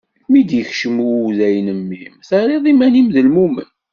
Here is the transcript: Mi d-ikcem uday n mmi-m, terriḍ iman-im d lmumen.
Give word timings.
Mi 0.29 0.41
d-ikcem 0.49 0.97
uday 1.25 1.55
n 1.65 1.67
mmi-m, 1.79 2.15
terriḍ 2.29 2.63
iman-im 2.71 3.07
d 3.15 3.17
lmumen. 3.25 3.69